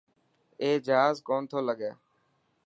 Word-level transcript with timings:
اي 0.61 0.69
جهاز 0.85 1.15
ڪو 1.27 1.35
نٿو 1.43 1.59
لگي. 1.67 1.91